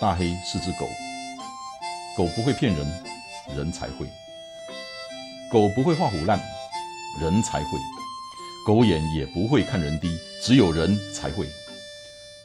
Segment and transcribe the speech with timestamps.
[0.00, 0.88] 大黑是只狗，
[2.16, 2.86] 狗不会骗人，
[3.54, 4.06] 人才会；
[5.52, 6.40] 狗不会画虎烂，
[7.20, 7.78] 人才会；
[8.66, 11.46] 狗眼也不会看人低，只有人才会。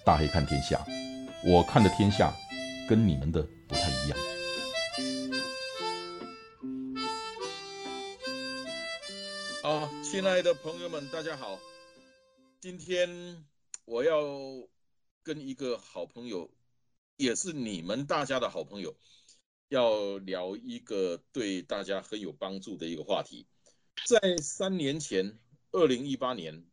[0.03, 0.85] 大黑看天下，
[1.45, 2.35] 我看的天下
[2.89, 4.19] 跟你们的不太一样。
[9.63, 11.57] 啊，亲爱的朋友们，大家好。
[12.59, 13.45] 今天
[13.85, 14.19] 我要
[15.23, 16.49] 跟一个好朋友。
[17.17, 18.95] 也是你们大家的好朋友，
[19.69, 23.47] 要聊一个对大家很有帮助的一个话题。
[24.05, 25.39] 在三年前，
[25.71, 26.65] 二零一八年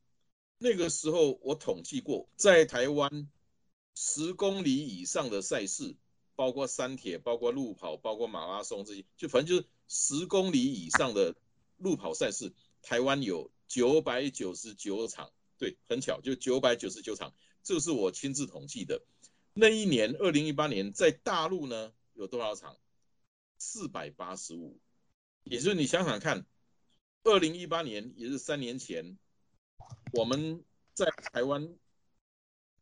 [0.58, 3.30] 那个时候，我统计过，在台湾
[3.94, 5.94] 十公里以上的赛事，
[6.34, 11.36] 包括山铁、包括路跑、包括马拉松这些，就反正就是十公里以上的
[11.78, 15.30] 路跑赛事，台湾有九百九十九场。
[15.56, 19.00] 对，很巧，就九百九十九场，这是我亲自统计的。
[19.54, 22.78] 那一年，二零一八年，在大陆呢有多少场？
[23.58, 24.80] 四百八十五。
[25.42, 26.46] 也就是你想想看，
[27.22, 29.18] 二零一八年也是三年前，
[30.14, 31.76] 我们在台湾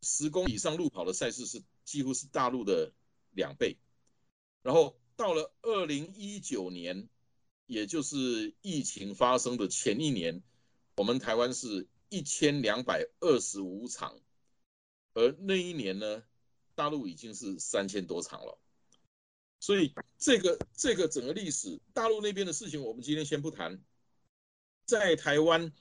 [0.01, 2.93] 十公里以上路跑的赛事是几乎是大陆的
[3.33, 3.77] 两倍。
[4.62, 7.09] 然后到了二零一九年，
[7.67, 10.43] 也就是疫情发生的前一年，
[10.97, 14.21] 我们台湾是一千两百二十五场，
[15.15, 16.23] 而那一年呢？
[16.81, 18.59] 大陆已经是三千多场了，
[19.59, 23.78] 所以这个这个整个历史，大陆那边的事情我们今天先不谈。
[24.87, 25.75] 在台湾，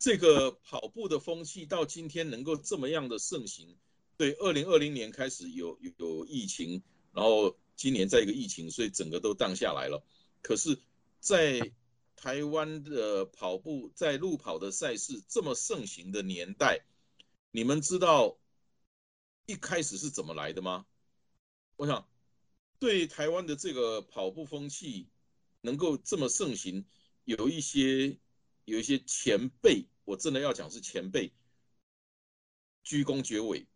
[0.00, 3.78] 这个跑步的风气到今天能够这么样的盛行，
[4.16, 10.02] 对，二零二零年开始有有疫情，然后今年再一个疫情，所以整个都荡下来了。
[10.42, 10.76] 可是，
[11.20, 11.72] 在
[12.16, 16.84] 台湾的跑步在路跑的赛事这么盛行的年代，
[17.52, 18.36] 你们知道？
[19.46, 20.86] 一开始是怎么来的吗？
[21.76, 22.08] 我想，
[22.80, 25.06] 对台湾的这个跑步风气
[25.60, 26.84] 能够这么盛行，
[27.24, 28.18] 有一些
[28.64, 31.32] 有一些前辈，我真的要讲是前辈，
[32.82, 33.66] 鞠躬绝尾。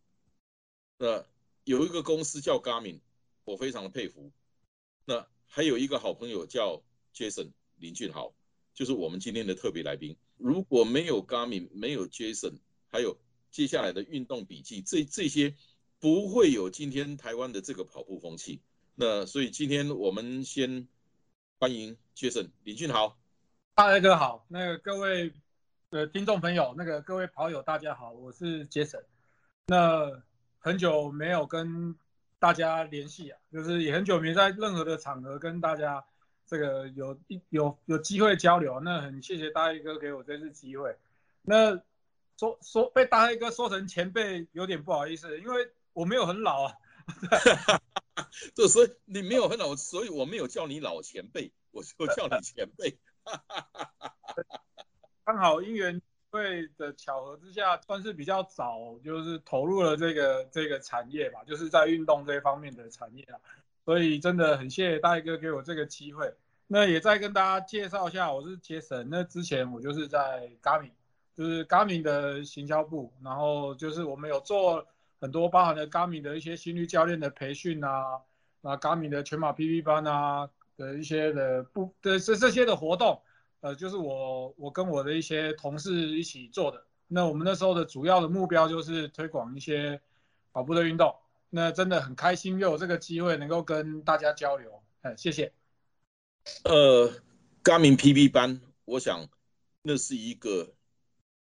[0.98, 1.24] 那
[1.62, 3.00] 有一个公司叫 Garmin，
[3.44, 4.32] 我非常的佩服。
[5.04, 6.82] 那还有一个好朋友叫
[7.14, 8.34] Jason 林俊豪，
[8.74, 10.16] 就是我们今天的特别来宾。
[10.36, 12.58] 如果没有 Garmin，没有 Jason，
[12.88, 13.16] 还有。
[13.50, 15.54] 接下来的运动笔记，这这些
[15.98, 18.60] 不会有今天台湾的这个跑步风气。
[18.94, 20.86] 那所以今天我们先
[21.58, 23.18] 欢迎杰森李俊豪，
[23.74, 25.32] 大哥好，那个各位
[25.90, 29.02] 呃听众朋友，那个各位跑友大家好，我是杰森。
[29.66, 30.22] 那
[30.58, 31.94] 很久没有跟
[32.38, 36.04] 大家联系啊，就是也很久没在任何的场合跟大家
[36.46, 38.80] 这个有一有有机会交流。
[38.80, 40.96] 那很谢谢大黑哥给我这次机会。
[41.42, 41.80] 那
[42.40, 46.72] 说说被大黑哥说成前辈有点不好意思，因为我没有很老啊。
[48.54, 52.98] 就所以你没有很老，所以我没有叫你老前辈，我就叫你前辈。
[55.22, 63.38] 刚好因缘会的巧合之下，算是比较早，就是投入了这个这个产业吧，就是在运动这一方面的产业啊。
[63.84, 66.32] 所以真的很谢谢大黑哥给我这个机会。
[66.66, 69.08] 那也再跟大家介绍一下，我是杰森。
[69.10, 70.92] 那之前我就是在 Garmin。
[71.40, 74.86] 就是 Garmin 的行销部，然后就是我们有做
[75.22, 78.20] 很多包含了 Garmin 的一些心率教练的培训啊，
[78.60, 83.22] 那 Garmin 的全马 PB 班啊的一些的不的这这些的活动，
[83.60, 86.84] 呃，就是我我跟我的一些同事一起做的。
[87.08, 89.98] 那我们那时候的主要的目标就是推广一些
[90.52, 91.16] 跑步的运动。
[91.48, 95.54] 那真的很开心又有这个机会能够跟大家交流，哎，谢谢。
[96.64, 97.10] 呃
[97.64, 99.26] ，Garmin PB 班，我想
[99.80, 100.74] 那是一个。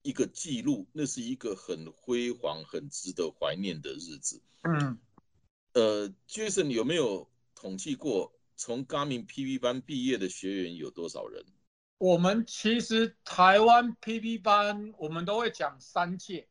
[0.03, 4.41] 一个记录，那是一个很辉煌、很值得怀念的日子。
[4.63, 4.99] 嗯，
[5.75, 11.45] 呃，Jason 有没有统计过从 Garmin PB 班毕业的学员有多少人？
[11.99, 16.49] 我们其实台湾 PB 班，我们都会讲三届。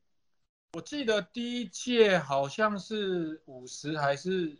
[0.73, 4.56] 我记得第一届好像是五十，还是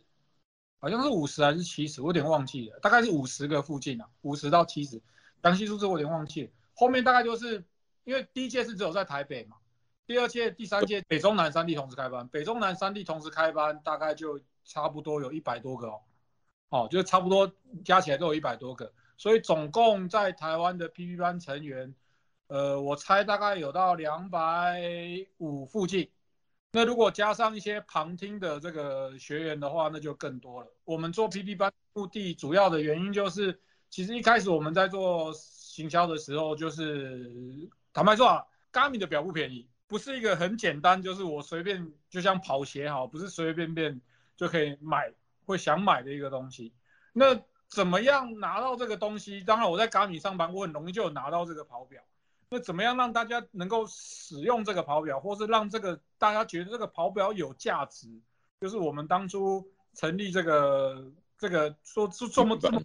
[0.80, 5.00] 好像是五十还是七十，我有点忘记了，大概是五十个附近啊，五十到七十，
[5.44, 6.50] 详细数字我有点忘记了。
[6.74, 7.64] 后面大概就是。
[8.10, 9.56] 因为第一届是只有在台北嘛，
[10.04, 16.00] 第二届、第三届北中南三地同时开班，北中南三地同时开班，大概就差不多有一百多个哦，
[16.70, 17.52] 哦，就差不多
[17.84, 21.94] 加起来都有一百多个，所以总共在台湾的 PP 班成员，
[22.48, 24.82] 呃，我猜大概有到两百
[25.38, 26.10] 五附近。
[26.72, 30.66] 那如果加上一些旁听的这个学员的话，那就更多了。
[30.84, 37.70] 我们做 PP 班目的主要的原因就是，其实一开始我们在做行销的时候就是。
[37.92, 44.00] 坦白说啊，Garmin 的表不便宜，不是一个很简单，就是我随便就像跑鞋哈，不是随随便便
[44.36, 45.12] 就可以买
[45.44, 46.72] 会想买的一个东西。
[47.12, 49.42] 那怎么样拿到这个东西？
[49.42, 52.02] 当然我在 Garmin 上班，我很容易就有拿到这个跑表。
[52.48, 58.08] 那怎么样让大家能够使用这个跑表，或是让这个大家觉得这个跑表有价值？
[58.60, 59.64] 就是我们当初
[59.94, 62.82] 成立这个这个说做这么这么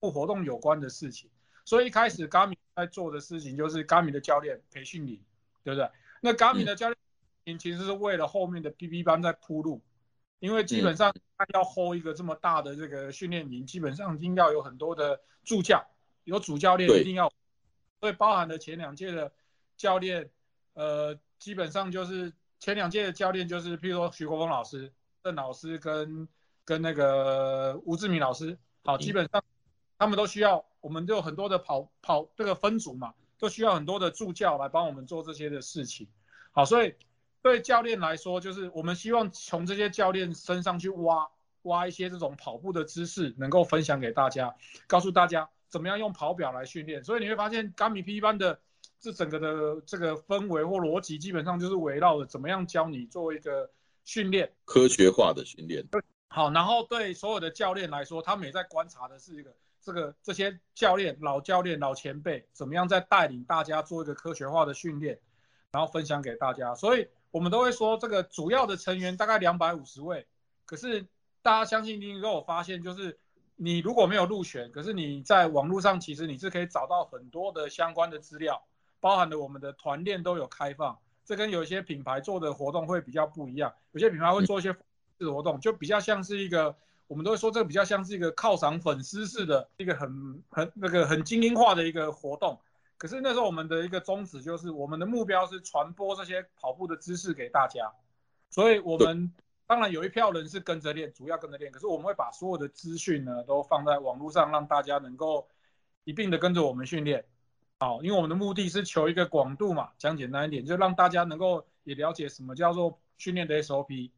[0.00, 1.30] 活动有关的事情。
[1.64, 5.20] 所以一开始 Garmin 在做的事情就是 Garmin 的教练培训你，
[5.62, 5.90] 对不对？
[6.22, 6.96] 那 Garmin 的教练
[7.44, 9.82] 营其实是为了后面的 BB 班在铺路，
[10.38, 15.86] 因为基本上他要 hold 一个这么大的这个训练营，基本上一定要有很多的助教，
[16.24, 17.30] 有主教练一定要。
[18.00, 19.30] 所以包含了前两届的
[19.76, 20.30] 教练，
[20.72, 24.90] 呃，基本上就是前两届的教练就是，譬如说徐国峰老师、
[25.20, 26.26] 邓老师跟
[26.64, 29.44] 跟那个吴志明老师，好，基本上
[29.98, 36.08] 他们都需要，我们就有很多的跑跑这个分组嘛，都需要很多的助教来帮我们做这些的事情，
[36.52, 36.94] 好，所以
[37.42, 41.28] 对教练来说，就是我们希望从这些教练身上去挖
[41.62, 44.54] 挖一些这种跑步的知识，能够分享给大家，
[44.86, 45.48] 告诉大家。
[45.70, 47.04] 怎么样用跑表来训练？
[47.04, 48.58] 所以你会发现，甘米 P 班的
[48.98, 53.70] 这整个的这个氛围或逻辑，基本上就是围绕着怎么样教你做一个
[54.04, 55.86] 训练，科学化的训练。
[56.26, 65.18] 好，然后对所有的教练来说，他们也在观察的是一个这个这些教练、老教练、老前辈怎么样在带领大家做一个科学化的训练，
[65.72, 66.74] 然后分享给大家。
[66.74, 70.26] 所以我们都会说，这个主要的成员大概两百五十位，
[70.64, 71.06] 可是
[71.42, 73.18] 大家相信一定都有发现，就是。
[73.62, 78.64] 你如果没有入选，可是你在网络上其实你是可以找到很多的相关的资料，
[79.00, 80.98] 包含了我们的团练都有开放。
[81.26, 84.74] 这跟有些品牌做的活动会比较不一样，有些品牌会做一些
[85.18, 86.74] 活动，就比较像是一个，
[87.10, 92.56] 我们都会说这个比较像是一个犒赏粉丝式的一个很很那个很精英化的一个活动。
[92.96, 97.90] 可是那时候我们的一个宗旨就是，我们的目标是传播这些跑步的知识给大家，
[98.48, 99.32] 所以我们。
[99.66, 101.70] 当然有一票人是跟着练，主要跟着练。
[101.70, 105.46] 可是我们会把所有的资讯呢都放在网络上，让大家能够
[106.02, 107.24] 一并的跟着我们训练。
[107.78, 114.10] 好，因为我们的目的是求一个广度嘛，讲简单一点，就让大家能够也了解什么叫做训练的 SOP。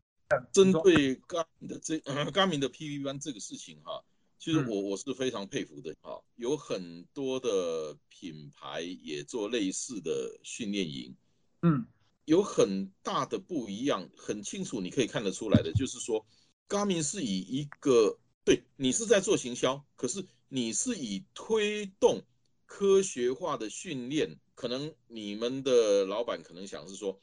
[0.52, 1.98] 针对刚的这
[2.32, 4.04] 刚明的 PV 班这个事情哈，
[4.38, 5.94] 其实我我是非常佩服的。
[6.02, 11.14] 啊，有很多的品牌也做类似的训练营。
[11.62, 11.86] 嗯。
[12.24, 16.24] 有很大的不一样，很清楚，你可以看得出来的，就是说
[16.68, 22.22] ，Garmin 是以一个对你是在做行销，可是你是以推动
[22.64, 27.18] 科学化的训练，可能你们的老板可能想是说，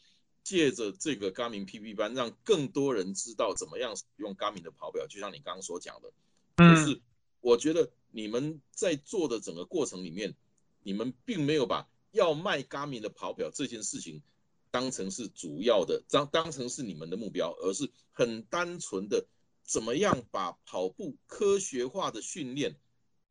[0.50, 6.12] 借着这个 Garmin PP 班，让更多人知道怎么样使用 Garmin 的跑表，就像你刚刚所讲的，
[6.56, 7.00] 可是
[7.40, 10.34] 我觉得你们在做的整个过程里面，
[10.82, 14.24] 你们并没有把要卖 Garmin 的跑表这件事情。
[14.72, 19.28] 当成是主要的，当当成是你们的目标，而是很单纯的，
[19.64, 22.76] 怎么样把跑步科学化的训练、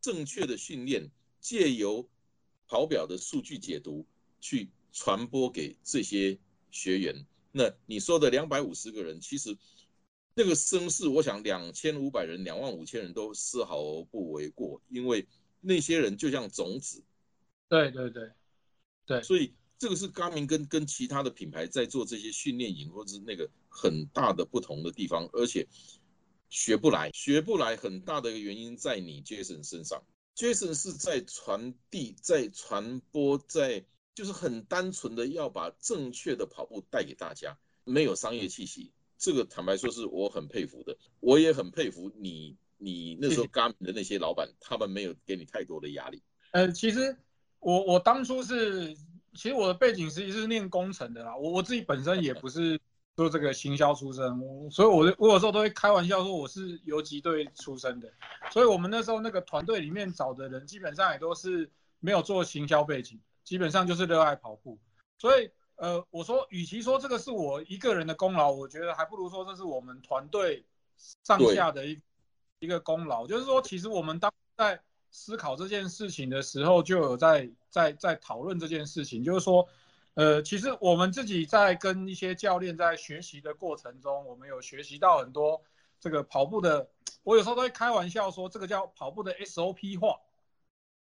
[0.00, 1.10] 正确的训练，
[1.40, 2.08] 借由
[2.68, 4.06] 跑表的数据解读
[4.40, 6.38] 去传播给这些
[6.70, 7.26] 学员。
[7.52, 9.56] 那你说的两百五十个人，其实
[10.34, 15.26] 那个声势，我想两千五百人、两万五千人都丝毫不为过，因为
[15.60, 17.02] 那些人就像种子。
[17.68, 18.30] 对对对，
[19.06, 19.54] 对，所以。
[19.80, 25.64] 这个是 Garmin 跟跟其他的品牌在做这些训练营或者是那个很大的不同的地方，而且
[26.48, 30.02] 学不来，学不来很大的一个原因在你 Jason 身上。
[30.34, 33.84] Jason 是在传递、在传播、在
[34.18, 38.92] 就是很单纯的要把正确的跑步带给大家，没有商业气息。
[39.16, 42.56] 这个坦白说是我很佩服的，我也很佩服你。
[42.78, 46.20] 你那时候 Garmin 的那些老板，他们没有给你太多的压力。
[46.50, 47.16] 呃，其实
[47.60, 48.96] 我我当初是。
[49.34, 52.80] 其实我的背景实际是念工程的啦，我我自己本身也不是
[53.14, 54.25] 做这个行销出身，
[54.68, 58.10] 所以我我有时候都会开玩笑说我是游击队出身的，
[58.50, 61.70] 所以我们那时候那个团队里面找的人基本上也都是
[62.00, 64.78] 没有做行销背景，基本上就是热爱跑步，
[65.17, 70.64] 所以呃我说与其说这个是我一个人的功劳，我觉得还不如说这是我们团队
[71.25, 71.99] 上下的一
[72.59, 74.81] 一个功劳，就是说其实我们当在。
[75.11, 79.67] 思考这件事情的时候，就有在在在讨论这件事情，就是说，
[80.12, 85.62] 呃，其实我们自己在跟一些教练在学习的过程中，我们有学习到很多
[85.99, 86.90] 这个跑步的。
[87.23, 90.21] 我有时候都会开玩笑说，这个叫跑步的 SOP 化，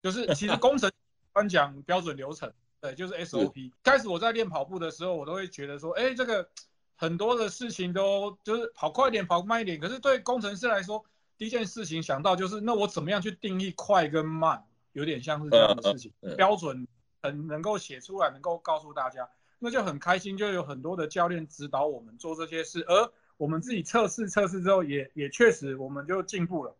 [0.00, 0.88] 就是其实工程
[1.36, 2.50] 专讲标准流程，
[2.80, 3.12] 对，就是。
[3.12, 3.70] SOP。
[3.82, 6.48] 开始我在练跑步的时候，我都会觉得说，哎，这个
[6.94, 9.78] 很多的事情都就是跑快一点，跑慢一点。
[9.78, 11.04] 可是对工程师来说，
[11.36, 16.88] 第一件事情想到就是，那我怎么样去定义快跟慢，有点像是这样的事情，标准
[17.22, 19.28] 很能够写出来，能够告诉大家，
[19.58, 26.74] 那就很开心，就有很多的教练指导我们做这些事，而我们自己测试测试之后，也也确实我们就进步了，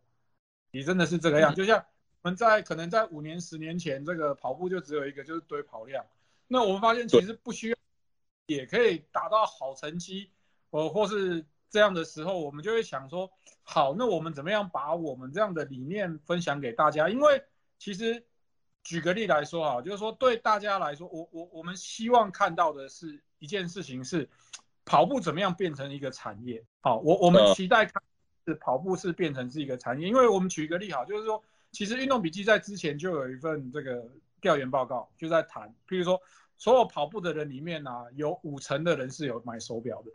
[0.71, 1.53] 也真的是这个样。
[1.53, 1.85] 就像
[2.21, 6.05] 我们在可能在五年、十年前，这个跑步就只有一个，就是堆跑量。
[6.47, 7.77] 那我们发现其实不需要，
[8.45, 10.31] 也可以达到好成绩，
[10.69, 13.31] 呃，或是这样的时候，我们就会想说，
[13.63, 17.09] 好，那我们怎么样把我们这样的理念分享给大家？
[17.09, 17.43] 因为
[17.77, 18.25] 其实
[18.83, 24.29] 举个例来说啊，就是说对大家来说，我我我们希望看到的是一件事情是。
[24.89, 26.63] 跑步怎么样变成一个产业？
[26.79, 28.01] 好，我我们期待看
[28.45, 31.43] 是跑步是变成是一个产业，因为我们举一个例哈，就是说，
[31.77, 34.03] 其实运动笔记在之前就有一份这个
[34.41, 36.19] 调研报告，就在谈，譬如说，
[36.57, 40.11] 所有跑步的人里面呢，有五成的人是有买手表的，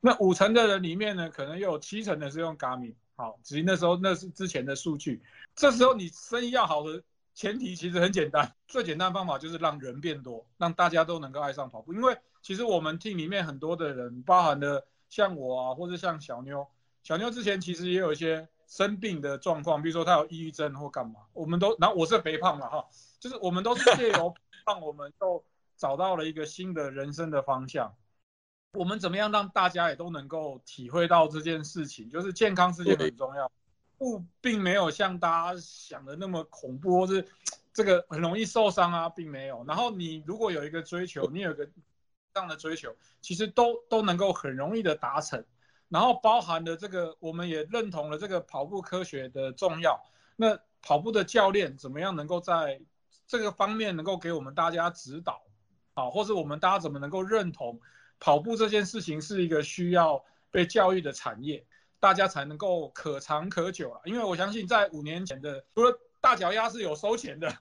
[0.00, 2.94] 那五成的人里面呢，可能又有七成的是用 Garmin。
[3.14, 5.22] 好，只是那时候那是之前的数据，
[5.54, 7.00] 这时候你生意要好的
[7.32, 12.18] 前提其实很简单，最简单方法就是让人变多，让大家都能够爱上跑步，因为。
[12.42, 16.66] 其实我们 team 里面很多的人，包含的像我啊，或者像小妞，
[17.02, 22.86] 小妞之前其实也有一些生病的状况，比如说他有抑郁症或干嘛，我们都，然后我是肥胖嘛哈，
[23.20, 24.34] 就是我们都是借由
[24.66, 25.44] 让我们都
[25.76, 27.94] 找到了一个新的人生的方向。
[28.72, 33.50] 我们怎么样让大家也都能够体会到这件事情，就是健康是件很重要，
[33.98, 37.26] 不并没有像大家想的那么恐怖，或是
[37.72, 39.64] 这个很容易受伤啊，并没有。
[39.66, 41.68] 然后你如果有一个追求，你有一个。
[42.36, 45.44] 这样的追求其实都都能够很容易的达成，
[45.88, 50.00] 然后包含的这个，我们也认同了这个跑步科学的重要。
[50.36, 52.80] 那跑步的教练怎么样能够在
[53.26, 55.42] 这个方面能够给我们大家指导，
[55.94, 57.80] 好，或者我们大家怎么能够认同
[58.18, 61.64] 跑步这件事情是一个需要被教育的产业，
[62.00, 64.00] 大家才能够可长可久啊。
[64.04, 67.56] 因为我相信在五年前的，除了大脚丫是有收钱的。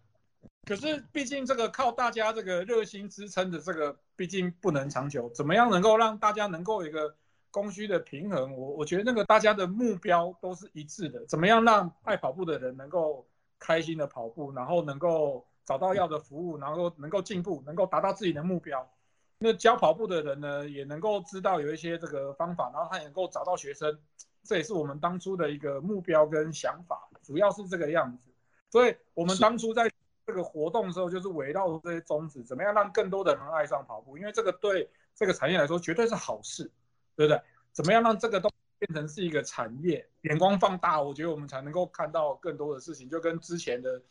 [0.66, 5.30] 可是，毕竟这个靠大家这个热心支撑的这个，毕竟不能长久。
[5.32, 7.14] 怎么样能够让大家能够有一个
[7.54, 8.58] 供需的平衡？
[8.58, 11.24] 我我觉得那个大家的目标都是一致的。
[11.28, 13.26] 怎么样让爱跑步的人能够
[13.60, 18.92] 开心的跑步，然后能够找到要的服务，然后能够进步，能够达到自己的目标？
[19.38, 23.98] 那教跑步的人呢，也能够知道有一些这个方法，然后他也能够找到学生。
[24.44, 28.32] 这也是我们当初的一个目标跟想法，主要是这个样子。
[28.70, 29.90] 所以我们当初在。
[30.26, 34.18] 这个活动的时候，就是围绕这些宗旨，怎么样让更多的人爱上跑步？
[34.18, 36.72] 因为这个对这个产业来说绝对是好事，
[37.16, 37.42] 对不对？
[37.72, 40.08] 怎么样让这个都变成是一个产业？
[40.22, 43.10] 眼光放大，我觉得我们才能够看到更多的事情。
[43.10, 44.02] 就跟之前的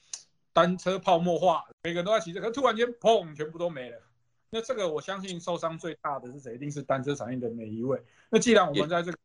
[0.52, 3.98] 单车泡沫化，每个人都在骑车，可突然间砰，全部都没了。
[4.50, 6.54] 那这个我相信受伤最大的是谁？
[6.54, 8.02] 一定是单车产业的每一位。
[8.30, 9.18] 那既然我们在这个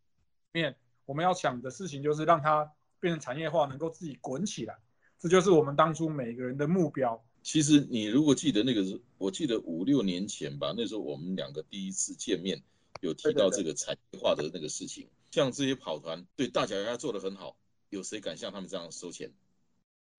[0.54, 4.78] 面，我们要想的事情就是让它变成产业化，能够自己滚起来。
[5.20, 7.22] 这就是我们当初每个人的目标。
[7.42, 12.62] 其实你如果记得那个是，我记得五六年前吧，那时候我们两个第一次见面，
[13.02, 15.08] 有提到这个产业化的那个事情。
[15.32, 17.58] 像这些跑团对大脚丫做得很好，
[17.90, 19.32] 有谁敢像他们这样收钱？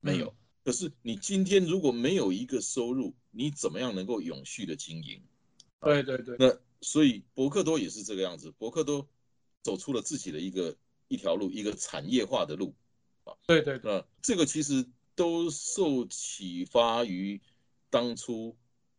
[0.00, 0.34] 没有。
[0.64, 5.22] 可是你今天如果没有一个收入，你怎么样能够永续的经营？
[5.80, 6.36] 对对对。
[6.38, 9.08] 那所以博克多也是这个样子，博克多
[9.62, 10.76] 走出了自己的一个
[11.08, 12.74] 一条路，一个产业化的路。
[13.24, 17.40] 啊对对对，这个其实都受启发于
[17.90, 18.56] 当初，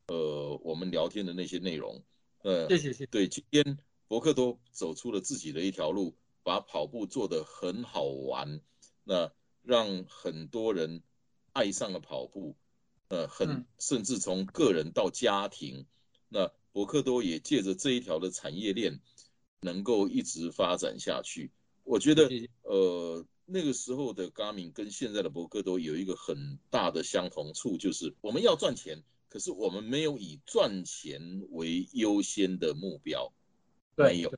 [0.08, 2.04] 呃，我们聊天的那些内容。
[2.42, 3.06] 呃，谢谢谢。
[3.06, 3.78] 对，今天
[4.08, 8.62] 博克多走出了自己的一条路，把跑步做得很好玩，
[9.04, 9.32] 那
[9.64, 11.04] 让很多人
[11.54, 12.56] 爱上了跑步，
[13.10, 15.86] 呃，很甚至从个人到家庭，
[16.28, 19.00] 那博克多也借着这一条的产业链，
[19.62, 21.52] 能够一直发展下去。
[21.84, 22.30] 我觉得，
[22.64, 23.26] 呃。
[23.52, 33.32] 那个时候的 Garmin 跟现在的博克多有一个很大的相同处，就是我们要赚钱，可是我们没有以赚钱为优先的目标，
[33.96, 34.34] 没有。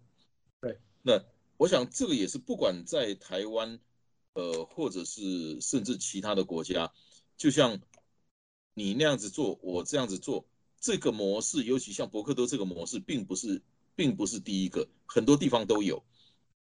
[0.60, 1.24] 对，那
[1.58, 3.80] 我想这个也是不管在台湾，
[4.34, 6.94] 呃，或者是甚至其他的国家，
[7.38, 7.80] 就像
[8.74, 10.46] 你那样子做，我这样子做，
[10.80, 13.62] 这个模式，尤其像博克多这个模式，并不是，
[13.96, 16.04] 并不是第一个，很多地方都有。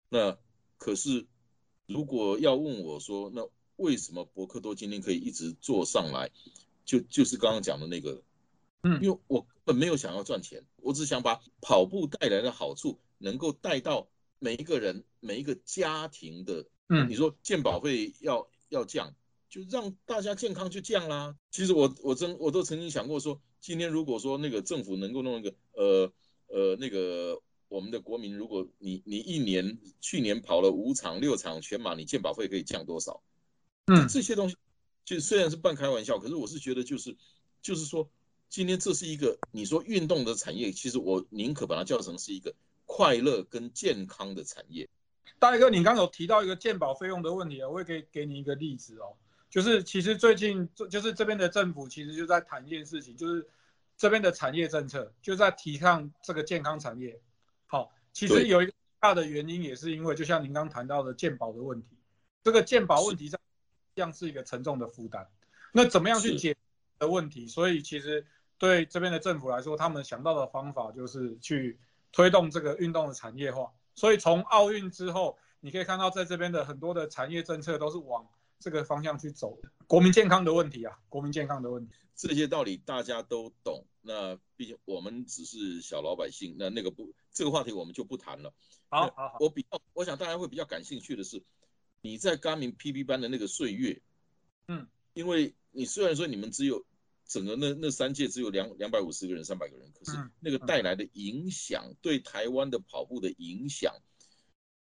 [0.09, 0.39] 那
[0.79, 1.27] 可是。
[1.87, 6.31] 如果要问我说，那为什么博克多今天可以一直做上来？
[6.85, 8.23] 就就是刚刚讲的那个，
[8.83, 16.67] 嗯，因为我根本没有想要赚钱，我只想把跑步带来的好处能够带到每一个人、每一个家庭的。
[16.89, 19.15] 嗯，你说健保费要要降，
[19.49, 21.37] 就让大家健康就降啦。
[21.51, 26.13] 其实我我真我都曾经想过说，今天如果说那个政府能够弄一个呃
[26.49, 27.41] 呃那个。
[27.69, 33.21] 我们的国民，如果你你一年去年跑了五场六场全马，你健保费可以降多少？
[33.87, 34.55] 嗯，这些东西
[35.05, 37.15] 就虽然是半开玩笑，可是我是觉得就是
[37.61, 38.09] 就是说，
[38.49, 42.55] 今天这是一个你说运动的产业，其实我宁可把它叫成是一个
[42.87, 44.89] 快乐跟健康的产业。
[45.39, 49.15] 大哥，你刚有提到一个健保费用的问题啊我会给给你一个例子哦，
[49.51, 53.47] 就是其实最近就是这边的政府其实就在谈一件事情，就是
[53.97, 57.21] 这边的产业政策就在提倡这个健康产业。
[57.67, 61.89] 好，其实有一个大的原因也是因为，就像您刚谈到的健保的问题，
[62.43, 63.29] 这个健保问题
[63.97, 65.29] 上像是一个沉重的负担。
[65.73, 66.57] 那怎么样去解
[66.99, 67.47] 的问题？
[67.47, 68.27] 所以其实
[68.59, 71.79] 对这边的政府来说，他们想到的方法就是去
[72.13, 73.73] 推动这个运动的产业化。
[73.95, 78.27] 所以从奥运之后，你可以看到在这边的很多的产业政策都是往
[78.59, 79.59] 这个方向去走。
[79.87, 83.87] 国民健康的问题啊，国民健康的问题，这些道理大家都懂。
[84.01, 88.53] 那毕竟我们只是小老百姓，那那个不这个话题我们就不谈了。
[88.89, 89.37] 好，好，好。
[89.41, 91.43] 我比较，我想大家会比较感兴趣的是，
[92.05, 94.03] 你在高明 PB 班的那个岁月，
[94.69, 96.85] 嗯，因为你虽然说你们只有
[97.27, 103.95] 整个那那三届只有两两百五十个人、三百个人，可是那个带来的影响，对台湾的跑步的影响，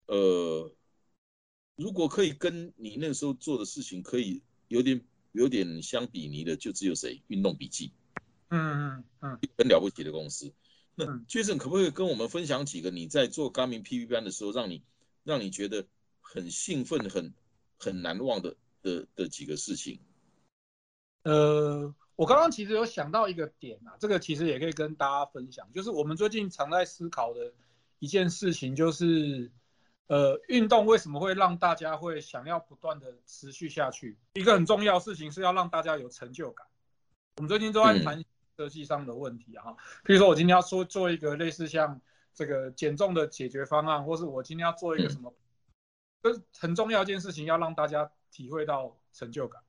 [0.08, 0.70] 呃，
[1.75, 5.00] 如果可以跟你那时候做的事情可以有点
[5.32, 7.23] 有点相比拟的，就只有谁？
[7.28, 7.92] 运动笔记。
[8.50, 10.52] 嗯嗯嗯，很了不起的公司。
[10.94, 14.82] 那 Jason 可不可以跟我们分享几个你在做高明 PB 班的时候，让你
[15.25, 15.87] 让你觉得
[16.28, 17.33] 很兴奋、很
[17.78, 20.00] 很难忘的的的几个事情？
[21.23, 27.52] 呃，我刚刚其实有想到一个点啊，这个其实也可以跟大家分享，就是我们最近常在思考的
[27.99, 29.50] 一件事情，就是
[30.09, 34.18] 呃，运动为什么会让大家会想要不断的持续下去？
[34.35, 36.66] 一个很重要事情是要让大家有成就感。
[37.37, 38.25] 我们最近都在谈。
[38.59, 42.00] 设计上的问题啊，比如说我今天要说做一个类似像
[42.33, 45.35] 这个减重的解决方案，或是我今天要做一个什么，
[46.23, 49.62] 就是很重要一件事情，要让大家体会到成就感。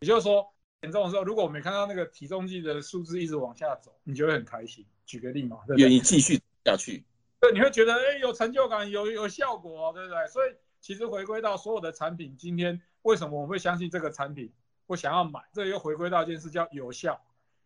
[0.00, 4.84] 也就是说，减重的时候，如果我没看到那个体重计的数字一直往下走，你就会很开心。
[5.06, 7.04] 举个例嘛，愿意继续下去，
[7.40, 10.26] 对，你会觉得哎有成就感，有有效果，对不对？
[10.28, 14.52] 所以其实回归到所有的产品，今天为什么我会相信这个产品，
[14.86, 17.20] 我想要买，这又回归到一件事叫有效。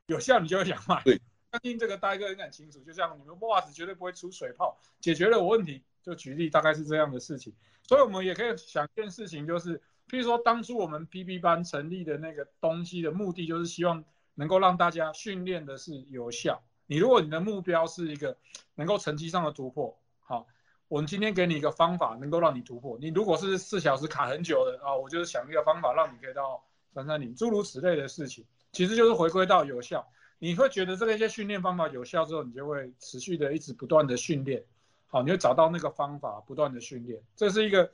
[0.07, 1.21] 有效你就会想买，对，
[1.53, 2.81] 相信这个大哥应该很清楚。
[2.81, 7.53] 就像你们袜子绝对不会出水泡，解决了我问题，就举例大概是这样的事情。
[7.87, 14.03] 所以我们也可以想一件事情，就是譬如说当初我们 PP 班成立的那个东西的目的，就是希望
[14.35, 16.63] 能够让大家训练的是有效。
[16.87, 18.39] 你如果你的目标是一个
[18.75, 20.47] 能够成绩上的突破，好，
[20.89, 22.97] 我们今天给你一个方法，能够让你突破。
[22.99, 28.45] 你如果是四小时卡很久的啊，我就是想一个方法让你可以到三三零，诸如此类的事情。
[28.73, 30.07] 其实就是回归到有效，
[30.39, 34.63] 你会觉得这个一些训练方法有效之后，你就会持续的一直不断的训练，
[35.09, 37.91] 好，你会找到那个方法，不断的训练，这是一个，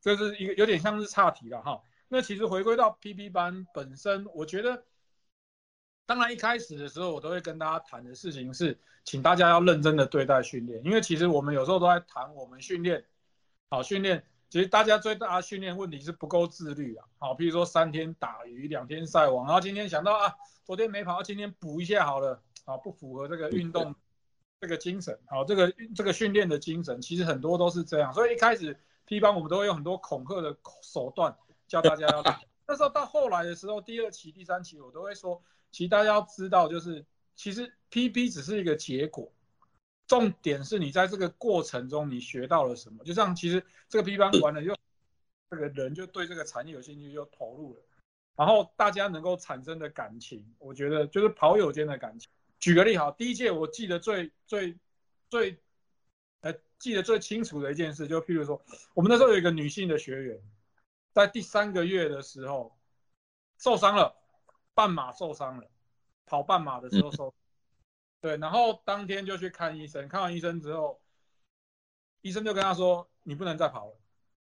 [0.00, 1.80] 这是一个有点像是岔题了哈。
[2.08, 4.84] 那其实回归到 PP 班本身，我觉得，
[6.06, 13.04] 当然一开始的时候我都会跟大家谈的事情是，请大家要认真的对待训练，因为其实我们有时候都在谈我们训练，
[13.70, 14.24] 好训练。
[14.48, 20.32] 其实大家最大的训练问题是不够自律啊，好，比如说三天打鱼两天晒网，然后今天想到啊，
[20.64, 23.92] 昨天没跑，今天补一下好了，啊，不符合这个运动
[24.60, 31.36] 这个精神，好，这个这个训练的精神，其实很多都是这样，所以一开始 P 班我们都会用很多恐吓的手段
[31.68, 39.30] 教大家要打， 那时候到后来的时候，第二期、第三期我都会说，其实大家要知道，就是其实 PB 只是一个结果。
[40.06, 43.04] 重点是你在这个过程中你学到了什么？
[43.04, 44.74] 就像其实这个 P 班完了，又
[45.50, 47.80] 这个人就对这个产业有兴趣，就投入了。
[48.36, 52.30] 然后大家能够产生的感情，我觉得就是跑友间的感情。
[52.58, 54.78] 举个例哈，第一届我记得最最
[55.28, 55.60] 最，
[56.40, 58.62] 呃，记得最清楚的一件事，就譬如说，
[58.94, 60.40] 我们那时候有一个女性的学员，
[61.12, 62.76] 在第三个月的时候
[63.58, 64.16] 受伤了，
[64.74, 65.68] 半马受伤了，
[66.24, 67.34] 跑半马的时候受。
[68.20, 71.00] 对，然后当天就去看医生，看完医生之后，
[72.22, 73.96] 医生就跟他说：“你不能再跑了，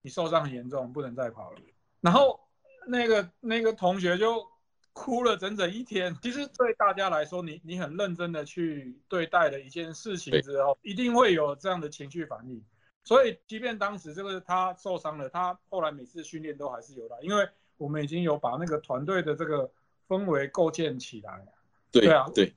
[0.02, 1.60] 你受伤很严重，不能再跑了。”
[2.00, 2.40] 然后
[2.88, 4.48] 那个那个同学就
[4.96, 6.18] 哭了整整一天。
[6.22, 12.64] 其实对大家来说，你你很认真的去对待了一件事情之后，一定会有这样的情绪反应。
[13.04, 19.70] 所以，即便当时这个他受伤了，他后来每次训练都还是有的，因为我们已经有把那个团队的这个
[20.08, 21.46] 氛围构建起来。
[21.92, 22.54] 对啊，对。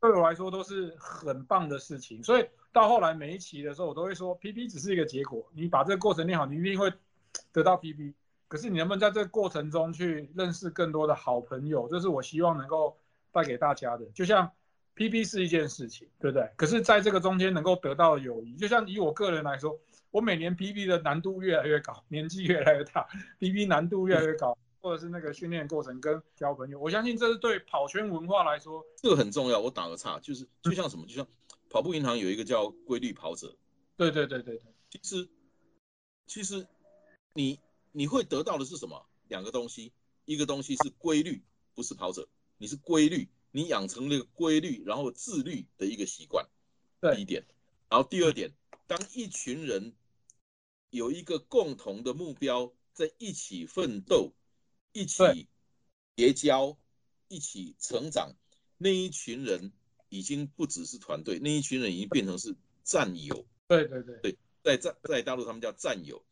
[0.00, 6.92] 对我来说都是很棒的事情，所以到后来每一期的时候，我都会说，PP 只是一个结果，你把这个过程练好，你一定会
[7.52, 8.12] 得到 PP。
[8.52, 12.94] 可是你能不能在这个过程中去认识更多的好朋友，这是我希望能够
[13.30, 14.04] 带给大家的。
[14.14, 14.52] 就像
[14.94, 16.46] PP 是一件事情，对不对？
[16.54, 23.08] 可是在这个中间能够得到友谊，就像以我个人来说，我每年 PP 的难度越来越高，年纪越来越大，
[23.40, 24.54] PP 难度越来越高。
[24.82, 29.58] 或者是那个训练过程跟交朋友，我相信这是对跑圈文化来说，这个很重要。
[29.60, 31.26] 我打个岔，就是就像什么，就像
[31.70, 33.56] 跑步银行有一个叫规律跑者，
[33.96, 35.28] 对对对对对，其实
[36.26, 36.66] 其实
[37.32, 37.60] 你
[37.92, 39.06] 你会得到的是什么？
[39.28, 39.92] 两个东西，
[40.24, 41.42] 一个东西是规律，
[41.74, 42.28] 不是跑者，
[42.58, 46.48] 你是规律，你养成了规律，然后自律的一个习惯，
[47.00, 47.46] 第一点。
[47.88, 48.52] 然后第二点，
[48.86, 49.94] 当一群人
[50.90, 54.32] 有一个共同的目标，在一起奋斗，
[54.92, 55.48] 一起
[56.16, 56.78] 结交，
[57.28, 58.34] 一起成长，
[58.78, 59.72] 那一群人
[60.08, 63.46] 已经不只是团队，那一群人已经变成是战友。
[63.68, 66.24] 对对对对在在在大陆他们叫战友，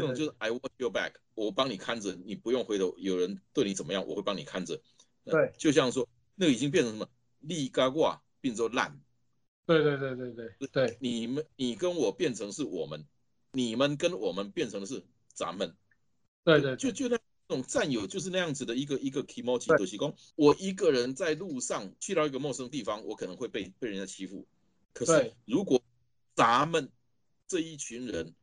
[0.00, 4.80] 这种就是 I watch your back，我帮你看着，你不用回头，有人对你怎么样，我会帮你看着。
[5.24, 7.08] 呃对，就像说，那个已经变成什么
[7.40, 9.00] 利嘎挂，变成烂。
[9.64, 13.06] 对对对对对对你们你跟我变成是我们，
[13.52, 15.76] 你们跟我们变成的是咱们。
[16.42, 24.46] 对对，就就那种战友就是那样子的一个一个 emoji 对就是讲，我一个人在路上去到一个陌生地方，我可能会被被人家欺负。
[24.92, 25.80] 可是如果
[26.34, 26.90] 咱们
[27.46, 28.34] 这一群人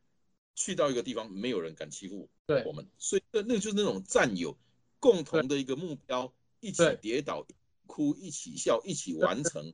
[0.60, 4.58] 去到一个地方，没有人敢欺负对我们，所以那那就是那种战友
[5.00, 7.48] 共同的一个目标，一起跌倒、
[7.88, 9.74] 哭、一起笑、一起完成。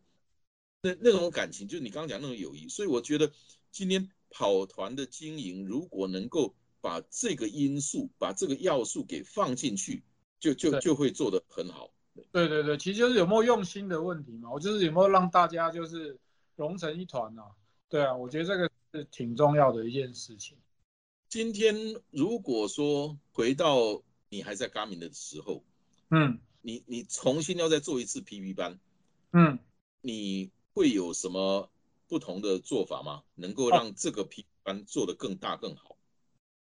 [0.83, 3.31] 那那种感情，就是你刚刚讲那种友谊，所以我觉得
[3.71, 10.03] 今天跑团的经营，如果能够把这个因素、把这个要素给放进去，
[10.39, 11.91] 就就对就会做得很好。
[12.31, 16.15] 对对对，其实就是有没有用心的问题嘛，我就是有没有让大家就是
[16.55, 17.43] 融成一团啊？
[17.89, 20.55] 对啊，我觉得这个是挺重要的一件事情。
[21.35, 21.75] 今天
[22.11, 25.65] 如果说回到你还在 Garmin 的时候，
[26.09, 28.79] 嗯你你重新要再做一次 PB 班，
[29.33, 29.59] 嗯，
[29.99, 31.69] 你会有什么
[32.07, 33.25] 不同的做法吗？
[33.35, 35.97] 能够让这个 PB 班做得更大更好？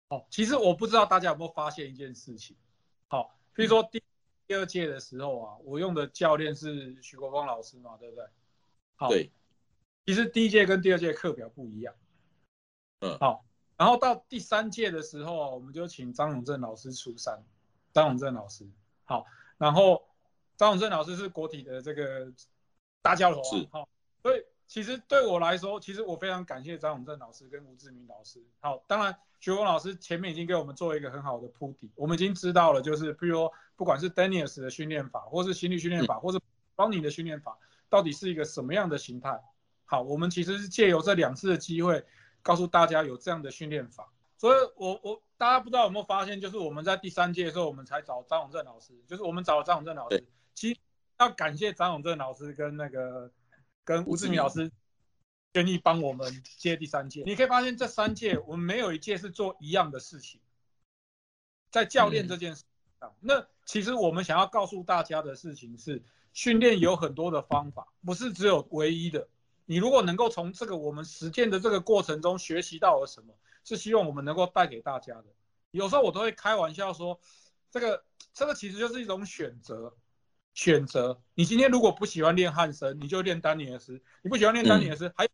[0.10, 2.58] 哦，其实我不知道大家有没有发现一件事情，
[3.08, 4.04] 好，比如说第
[4.46, 8.26] 第二届的时候啊，我用的教练是徐国峰老师嘛，对不对？
[8.98, 9.32] 好，对，
[10.06, 11.96] 其实第一届跟第二届课表不一样。
[13.00, 13.46] 嗯好，
[13.80, 17.44] 然后到第三届的时候啊，我们就请张永正老师出山。
[17.92, 18.70] 张永正老师，
[19.06, 19.26] 好，
[19.58, 20.08] 然后
[20.56, 22.32] 张永正老师是国体的这个
[23.02, 23.90] 大教头啊，是好，
[24.22, 28.40] 所以其实对我来说，其实我非常感谢张永正老师跟吴志明老师。
[28.60, 36.40] 好，当然徐文老师前面已经给我们做一个很好的铺底，我们已经知道了，就是譬如说不管是 Daniels 的训练法，或是心理训练法，或是
[36.76, 37.58] 邦尼的训练法，
[37.90, 39.42] 到底是一个什么样的形态？
[39.86, 42.06] 好，我们其实是借由这两次的机会，
[42.42, 44.12] 告诉大家有这样的训练法。
[44.38, 50.28] 所以我我大家不知道有没有发现，就是我们在第三届的时候，我们才找张永正老师，就是我们找了张永正老师对。
[50.56, 50.80] 其实
[51.20, 53.30] 要感谢张永正老师跟那个
[53.84, 54.72] 跟吴志明老师
[55.54, 57.24] 愿意帮我们接第三届。
[57.26, 60.40] 你可以发现这三届我们没有一届是做一样的事情，
[61.70, 62.64] 在教练这件事
[63.02, 69.28] 上，那其实我们想要告诉大家的事情是，训练有很多的方法，不是只有唯一的。
[69.70, 75.26] 你如果能够从这个我们实践的这个过程中学习到了什么，是希望我们能够带给大家的。
[75.70, 77.20] 有时候我都会开玩笑说，
[77.70, 78.04] 这个
[78.34, 79.96] 这个其实就是一种选择，
[80.56, 81.22] 选择。
[81.36, 85.30] 你今天如果不喜欢练汉森，你就练丹尼尔斯；你不喜欢练丹尼尔斯，还有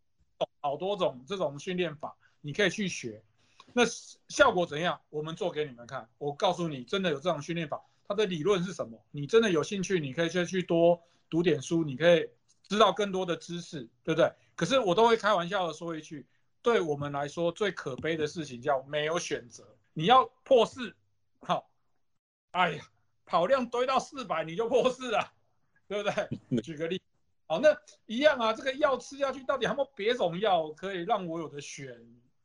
[0.60, 3.24] 好多种这种训练法，你可以去学。
[3.72, 3.84] 那
[4.28, 5.00] 效果怎样？
[5.10, 6.10] 我们做给你们看。
[6.18, 9.02] 我告诉你，真的有这种训练法，它的理论是什么？
[9.12, 12.28] 你真的有兴趣，你可以先去多读点书，你可以
[12.68, 14.32] 知道更多的知识，对不对？
[14.56, 16.26] 可是我都会开玩笑的说一句，
[16.62, 19.64] 对我们来说最可悲的事情叫没有选择。
[19.94, 20.96] 你要破四，
[21.42, 21.70] 好，
[22.52, 22.84] 哎呀，
[23.26, 25.32] 跑量堆到四百你就破四了，
[25.88, 26.62] 对不对？
[26.62, 27.02] 举个例，
[27.48, 31.88] 好，那一样啊，这个药吃下去到底有没有别种药可以让我有的选，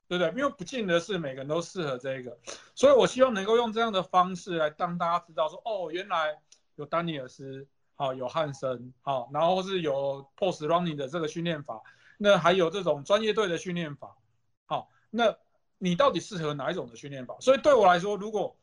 [0.07, 0.29] 对不对？
[0.39, 2.39] 因为不见得是每个人都适合这个，
[2.75, 6.41] 所以我希望能够用这样的方式来让大家知道说，哦，原来
[6.77, 7.67] 有丹尼尔斯，
[8.01, 11.83] 好，有汉森，好，然后是有 post running 的这个训练法，
[12.17, 14.17] 那还有这种专业队的训练法，
[14.65, 15.37] 好，那
[15.77, 17.37] 你到底适合哪一种的训练法？
[17.41, 18.57] 所以对我来说，如果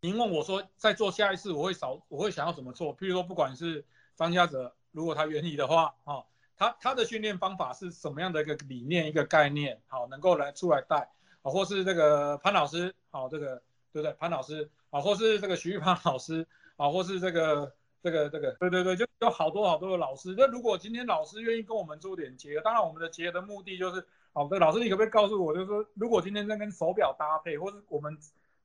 [0.00, 2.96] 您问我说，在做下一次我会少，我会想要怎么做？
[2.96, 6.24] 譬如说，不管是张家泽，如果他愿意的话，啊，
[6.56, 11.10] 他他的训练方法是什么样的一个理念、一个概念，好，能够来出来带，
[11.42, 14.14] 啊，或是这个潘老师，好，这个对不对？
[14.14, 20.34] 潘老师，啊，或是这个徐玉潘老师，啊，或是这个这个这个，对对对，就有好多好多的老师。
[20.36, 28.16] 那如果今天老师愿意跟我们做点结合，当然我们的结合的目的就是，好的，老师你可不可以告诉我，就是说，如果今天在跟手表搭配，或是我们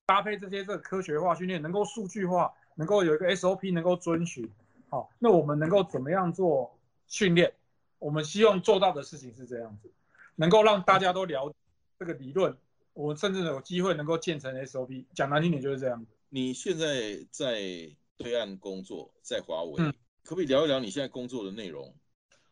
[0.06, 4.50] 搭配这些这个科学化训练，能够数据化，能够有一个 SOP 能够遵循，
[4.90, 7.54] 好，那我们能够怎么样做训练？
[8.00, 9.92] 我们希望做到的事情是这样子，
[10.36, 11.56] 能够让大家都了解
[12.00, 12.58] 这个理论，
[12.94, 15.06] 我们甚至有机会能够建成 SOP。
[15.14, 16.12] 讲难听点就是这样子。
[16.30, 17.62] 你现在在
[18.22, 21.96] 对岸工作，在华为，嗯可不可以聊一聊你现在工作的内容？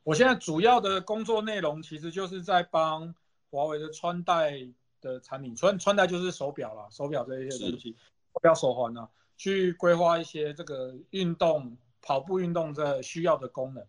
[0.03, 3.13] 我现在主要的工作内容其实就是在帮
[3.51, 4.67] 华为的穿戴
[5.01, 7.95] 的产品，穿穿戴就是手表啦，手表这一些东西，
[8.33, 13.85] 手表手环啊，去规划一些这个运动跑步运动这需要的功能。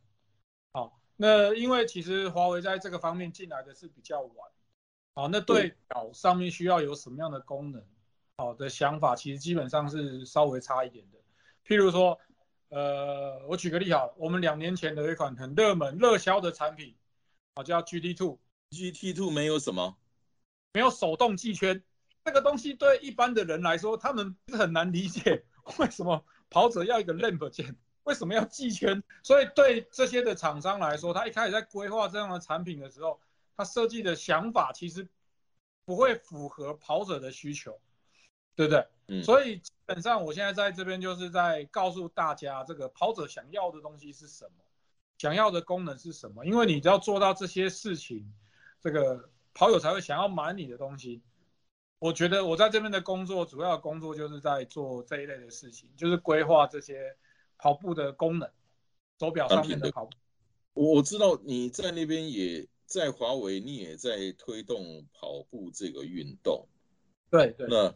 [0.73, 4.51] 好，那因为其实华为在这个方面进来的是比较晚，
[5.15, 7.83] 好，那对表上面需要有什么样的功能，
[8.37, 11.19] 好的想法，其实基本上是稍微差一点的。
[11.67, 12.19] 譬如说，
[12.69, 16.97] 呃，我举个例好，我们两年前的一款很热门热销的产品，
[17.55, 18.39] 啊，叫 GT Two。
[18.71, 19.97] GT Two 没有什么，
[20.73, 21.83] 没有手动计圈，
[22.25, 25.45] 这个东西对一般的人来说，他们是很难理解，
[25.79, 29.03] 为什么跑者要一个 lamp 键，为什么要计圈？
[29.25, 33.21] 所以对这些的厂商来说，他一开始在规划这样的产品的时候，
[33.57, 35.09] 他设计的想法其实
[35.85, 37.81] 不会符合跑者的需求，
[38.55, 38.87] 对不对？
[39.09, 39.23] 嗯。
[39.23, 44.65] 所以基本上，我现在在这边就是在告诉大家，这个跑者想要的东西是什么，
[45.19, 48.33] 想要的功能是什么，因为你只要做到这些事情。
[48.83, 51.23] 这个跑友才会想要买你的东西。
[51.99, 57.15] 我觉得我在这边的工作，主要的工作就是在做这一类的事情，就是规划这些
[57.59, 58.51] 跑步的功能，
[59.19, 60.13] 手表上面的跑步。
[60.73, 66.67] 我我知道你在那边也在华为，你也在推动跑步这个运动。
[67.29, 67.67] 对对。
[67.69, 67.95] 那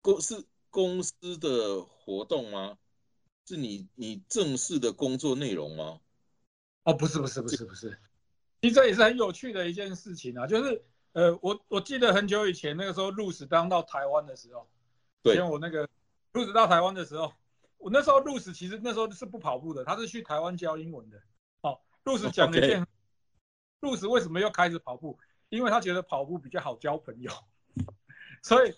[0.00, 2.78] 公是公司的活动吗？
[3.46, 6.00] 是你你正式的工作内容吗？
[6.84, 7.98] 哦，不是不是不是不是。
[8.62, 14.68] 其实这也是很有趣的一件事情啊，就是呃，我我记得很久以前那个时候，路史刚到台湾的时候，
[15.22, 15.88] 对，我那个
[16.32, 17.32] 路史到台湾的时候，
[17.78, 21.20] 我那时候路史其实那时候是不跑步的，他是去台湾教英文的。
[21.60, 22.86] 好，路史讲一件，
[23.80, 25.18] 路史为什么又开始跑步？
[25.48, 27.32] 因为他觉得跑步比较好交朋友，
[28.44, 28.72] 所以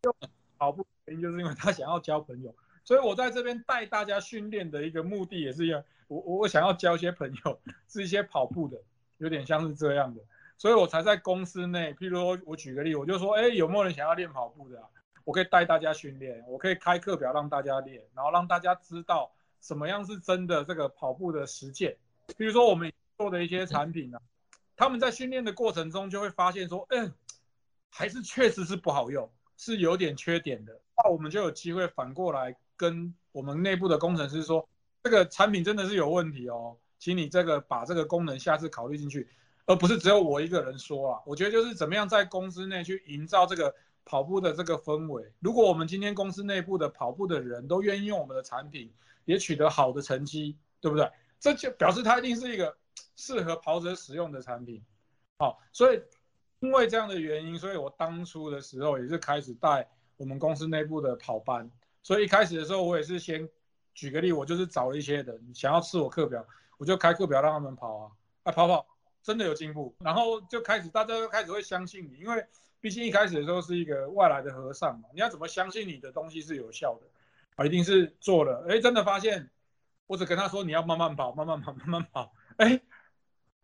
[0.00, 0.16] 就
[0.60, 2.54] 跑步原因就是因为他想要交朋友。
[2.84, 8.76] 所以我在这边带大家训练的一个目的也是一样，我我想要交一些朋友，是一些跑步的。
[9.18, 10.22] 有点像是这样的，
[10.56, 11.92] 所以我才在公司内。
[11.92, 14.82] 譬如说，我举个例，我就说，哎，有没有人想要练跑步的？
[15.24, 21.94] 我可以带大家训练，我可以开课表让大家练，然后让大家知道什么样是真的这个跑步的实践。
[22.38, 24.18] 比如说，我们做的一些产品呢，
[24.74, 27.12] 他们在训练的过程中就会发现说，嗯，
[27.90, 30.80] 还是确实是不好用，是有点缺点的。
[30.96, 34.66] 那我们就有机会反过来跟我们内部的工程师说，
[35.04, 36.78] 这个产品真的是有问题哦。
[36.98, 39.28] 请你这个把这个功能下次考虑进去，
[39.66, 41.20] 而不是只有我一个人说啊。
[41.26, 43.74] 我觉得就是怎么样在公司内去营造这个
[44.06, 45.30] 跑步的这个氛围。
[45.40, 48.90] 如果我们今天公司内部的跑步的人都愿意用我们的产品，
[49.26, 51.10] 也取得好的成绩，对不对？
[51.38, 52.74] 这就表示它一定是一个
[53.14, 54.82] 适合跑者使用的产品。
[55.38, 56.00] 好，所以
[56.60, 61.70] 因为这样的原因，所以我当初的时候也是开始带我们公司内部的跑班。
[62.02, 63.48] 所以一开始的时候，我也是先
[63.94, 66.46] 举个例，我就是找了一些人想要吃我课表。
[66.78, 68.10] 我就开课表让他们跑啊，
[68.44, 68.86] 啊跑跑
[69.22, 72.42] 真的有进步，然后就开始大家都开始会相信你，因为
[72.80, 77.06] 毕竟一开始的时候是一个外来的和尚嘛，你要怎么相信你的东西是有效的
[77.56, 77.66] 啊？
[77.66, 79.50] 一定是做了，哎，真的发现，
[80.06, 82.80] 我只跟他说你要慢慢跑，慢慢跑，慢慢跑，哎，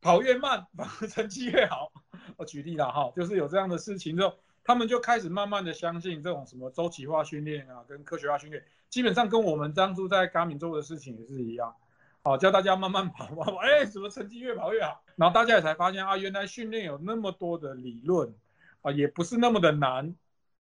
[0.02, 1.90] 跑越慢反而成绩越好。
[2.36, 4.34] 我举例了哈，就是有这样的事情之后，
[4.64, 11.74] 他们就开始慢慢的相信这种什么周期化训练啊，跟科学化训练，基本上跟我们当初在卡米做的事情也是一样。
[12.22, 15.00] 好，教大家慢慢跑，慢跑，哎，怎么成绩越跑越好？
[15.14, 18.34] 然后大家也才发现啊，原来训练有那么多的理论，
[18.82, 20.14] 啊，也不是那么的难，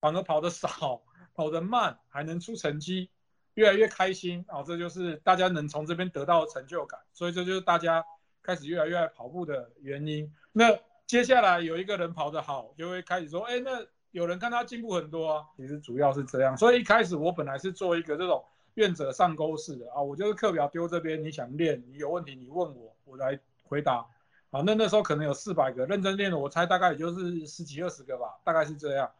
[0.01, 1.01] 反而跑得少，
[1.33, 3.09] 跑得慢，还能出成绩，
[3.53, 4.61] 越来越开心啊！
[4.61, 8.03] 这就是大家能从这边得到成就感，所以这就是大家
[8.43, 10.29] 开始越来越爱跑步的原因。
[10.51, 15.45] 那接下来有一个人跑得好，就会开始说，哎，那有人看他进步很多啊。
[15.57, 18.45] 其实主要是这样，所以一开始我本来是做一个这种。
[18.77, 24.05] 愿者上钩式的啊，我就是课表丢这边，你想练，你有问题你问我，我来回答。
[24.51, 29.11] 好，那那时候可能有四百个认真练的，我猜大概也就是十几二十个吧，大概是这样。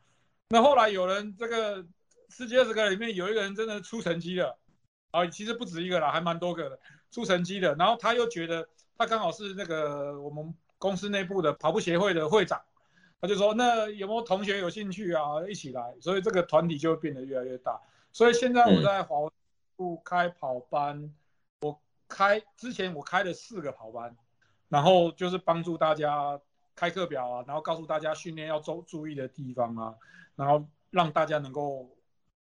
[0.50, 1.84] 那后来有人这个
[2.30, 4.56] 十几二十个里面有一个人真的出成绩了，
[5.10, 7.74] 啊，其实不止一个啦，还蛮多个的出成绩的。
[7.74, 12.62] 然后他又觉得他刚好是那个我们公司内部的跑步协会的会长，
[13.22, 17.80] 他就说那有没有同学有兴趣啊，一起来，所以这个团体就会变得越来越大。
[18.12, 19.30] 所以现在我在华。
[19.80, 21.14] 不开跑班，
[21.62, 24.18] 我开之前我开了四个跑班，
[24.70, 26.42] 然后就是帮助大家
[26.76, 29.94] 开课表啊，然后告诉大家训练要注注意的地方啊，
[30.36, 31.96] 然后让大家能够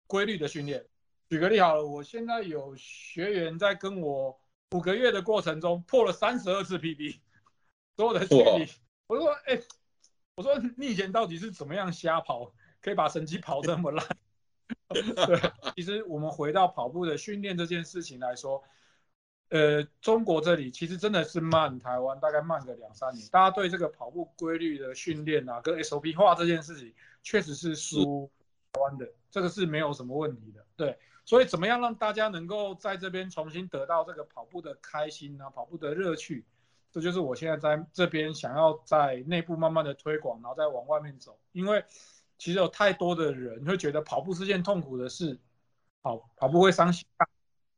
[0.07, 0.83] 规律的训练。
[1.29, 4.35] 举个例好了，我现在有学员在跟我
[4.71, 7.19] 五个月的过程中破了三十二次 PB，
[7.99, 8.65] 所有的距离，
[9.07, 9.59] 我说哎，
[10.35, 12.49] 我说你以前到底是怎么样瞎跑，
[12.81, 14.07] 可以把成绩跑这么烂？
[14.87, 18.63] 对，其实我们回到跑步的训练这件事情来说，
[19.49, 23.27] 呃，中国这里其实真的是慢台湾，大概慢个两三年。
[23.33, 28.31] 大家对这个跑步规律的训练啊，跟 SOP 化这件事情，确实是输
[28.71, 30.65] 台湾的，这个是没有什么问题的。
[30.77, 36.45] 对，所以怎么样让大家能够在这边重新得到这个跑步的开心啊，跑步的乐趣，
[36.91, 41.39] 这就是我现在在这边想要在内部慢慢的推广，然后再往外面走。
[41.51, 41.83] 因为
[42.37, 45.39] 其实有太多的人会觉得跑步是件痛苦的事，
[46.01, 47.05] 好，跑步会伤心。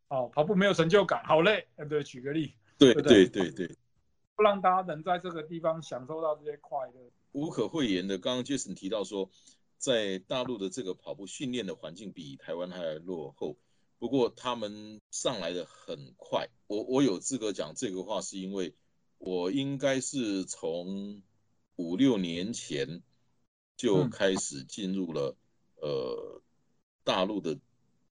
[0.07, 1.67] 哦，跑步没有成就感，好累。
[1.77, 3.77] 呃，对，举个例，对对对对，
[4.35, 7.11] 不让大家能在这个地方享受到这些快乐。
[7.31, 9.29] 无可讳言的，刚刚 Jason 提到说，
[9.77, 13.55] 在大陆的这个跑步训练的环境比台湾还要落后，
[13.99, 16.49] 不过他们上来的很快。
[16.67, 18.75] 我我有资格讲这个话，是因为
[19.21, 21.21] 我应该是从
[21.75, 23.03] 五六年前
[23.77, 25.37] 就开始进入了
[25.75, 26.41] 呃
[27.03, 27.59] 大陆的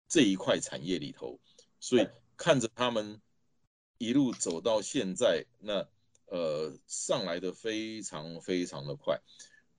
[0.10, 1.39] 这一块产业里头。
[1.80, 3.22] 所以看着他们
[3.98, 5.88] 一路走到现在，那
[6.26, 9.22] 呃上来的非常非常的快。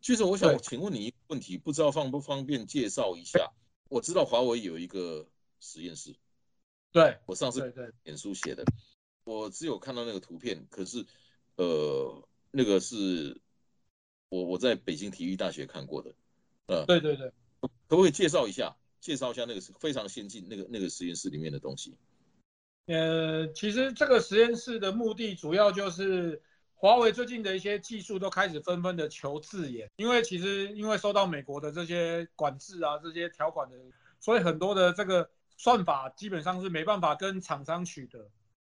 [0.00, 3.52] 其实我想请问你一个问题，不知道方不方便介绍一下？
[3.90, 5.28] 我知道华为有一个
[5.60, 6.16] 实验室，
[6.90, 7.18] 对。
[7.26, 7.60] 我上次
[8.04, 8.64] 脸书写的，
[9.28, 11.04] 我只有看到那个图片，可是
[11.56, 13.38] 呃那个是
[14.30, 16.14] 我我在北京体育大学看过的，
[16.66, 18.74] 呃对对对，可不可以介绍一下？
[19.00, 21.94] 介绍一下那个是非常先进那个那个实验室里面的东西。
[22.86, 26.42] 呃，其实这个实验室的目的主要就是
[26.74, 33.76] 华为最近的一些技术都开始纷纷的求自研，因为其实因为受到美国的这些管制啊这些条款的，
[34.20, 38.30] 所以很多的这个算法基本上是没办法跟厂商取得。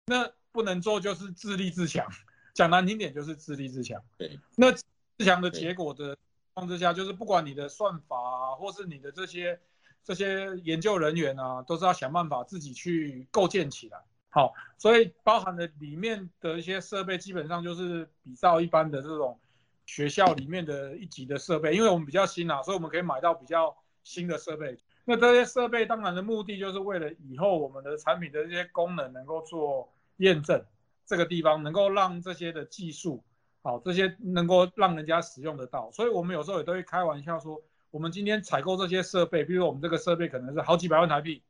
[0.06, 2.08] 那不能做就是自立自强，
[2.54, 4.02] 讲难听点就是自立自强。
[4.18, 4.84] 对，那自
[5.20, 6.18] 强的结果的
[6.54, 9.60] 况之下，就是不管你的算法啊，或是你的这些。
[10.04, 14.00] 这些研究人员啊，都是要想办法自己去构建起来。
[14.30, 19.40] 好，所以包含了里面的一些设备，基本上就是比照一般的这种
[19.86, 21.76] 学校里面的一级的设备。
[21.76, 24.76] 因为我们比较新啊，所以我们可以买到比较新的设备。
[25.06, 30.66] 那这些设备当然的目的，就是为了以后我们的产品的这些功能能够做验证，
[31.06, 33.24] 这个地方能够让这些的技术，
[33.62, 35.92] 好，这些能够让人家使用得到。
[35.92, 37.62] 所以我们有时候也都会开玩笑说。
[37.92, 41.44] 我们今天采购这些设备，比如我们这个设备可能是好几百万台币，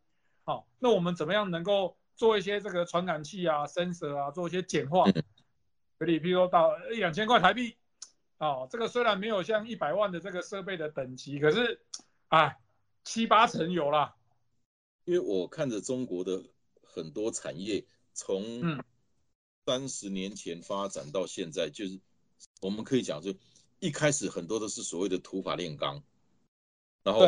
[0.43, 5.05] 好，那我们怎么样能够做一些这个传感器啊、sensor 啊，做一些简化？
[5.99, 7.77] 可以，比如说到一两千块台币，
[8.39, 11.79] 哦，这个虽然没有像一百万的这个设备的等级，可是，
[12.29, 12.57] 哎，
[13.03, 14.15] 七八成有啦。
[15.05, 16.41] 因为我看着中国的
[16.81, 18.83] 很多产业从
[19.65, 21.99] 三十年前发展到现在，就是
[22.61, 23.33] 我们可以讲，就
[23.79, 26.03] 一开始很多都是所谓的土法炼钢。
[27.03, 27.25] 然后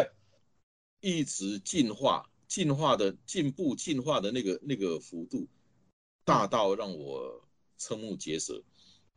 [0.99, 5.47] 一直进化，进化的进步，进化的那个那个幅度
[6.23, 7.43] 大到让我
[7.79, 8.63] 瞠目结舌。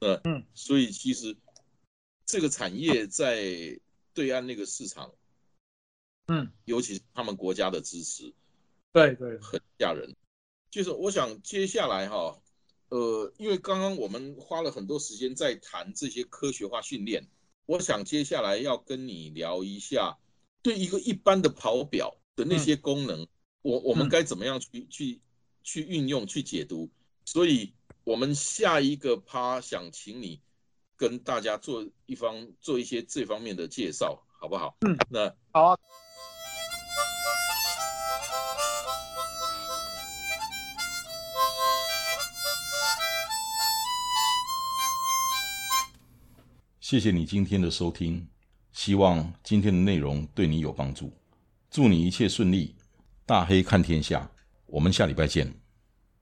[0.01, 1.37] 呃，嗯，所以其实
[2.25, 3.81] 这个产业在
[4.15, 5.15] 对岸那个市场，
[6.27, 8.33] 嗯，尤其是他们国家的支持，
[8.93, 10.15] 对对，很吓人。
[10.77, 12.39] 就是我想接下来哈，
[12.91, 17.27] 呃，因为刚刚我们花了很多时间在谈这些科学化训练，
[17.65, 20.19] 我想接下来要跟你聊一下。
[20.61, 23.27] 对一个一般的跑表的那些功能，
[23.63, 25.23] 我我们该怎么样去去
[25.63, 26.91] 去运用去解读？
[27.25, 27.73] 所以，
[28.05, 30.43] 我们下一个趴想请你
[30.95, 34.77] 跟大家做一方做一些这方面的介绍，好不好？
[34.87, 35.79] 嗯，那好
[46.89, 48.29] 谢谢你今天的收听。
[48.71, 51.13] 希望今天的内容对你有帮助，
[51.69, 52.77] 祝你一切顺利，
[53.27, 54.31] 大黑看天下，
[54.67, 55.66] 我们下礼拜见。